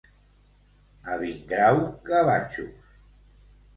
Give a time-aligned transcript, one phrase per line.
[1.15, 2.91] A Vingrau, gavatxos.